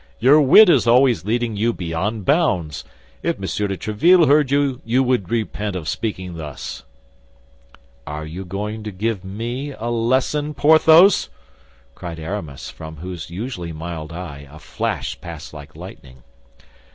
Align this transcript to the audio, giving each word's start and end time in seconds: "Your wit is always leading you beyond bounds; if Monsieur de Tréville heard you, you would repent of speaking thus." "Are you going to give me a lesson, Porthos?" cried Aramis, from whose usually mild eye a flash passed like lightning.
"Your 0.17 0.41
wit 0.41 0.67
is 0.67 0.87
always 0.87 1.25
leading 1.25 1.55
you 1.55 1.73
beyond 1.73 2.25
bounds; 2.25 2.83
if 3.21 3.37
Monsieur 3.37 3.67
de 3.67 3.77
Tréville 3.77 4.27
heard 4.27 4.49
you, 4.49 4.81
you 4.83 5.03
would 5.03 5.29
repent 5.29 5.75
of 5.75 5.87
speaking 5.87 6.37
thus." 6.37 6.81
"Are 8.07 8.25
you 8.25 8.43
going 8.43 8.81
to 8.81 8.91
give 8.91 9.23
me 9.23 9.73
a 9.73 9.89
lesson, 9.91 10.55
Porthos?" 10.55 11.29
cried 11.93 12.17
Aramis, 12.17 12.71
from 12.71 12.95
whose 12.95 13.29
usually 13.29 13.73
mild 13.73 14.11
eye 14.11 14.47
a 14.49 14.57
flash 14.57 15.21
passed 15.21 15.53
like 15.53 15.75
lightning. 15.75 16.23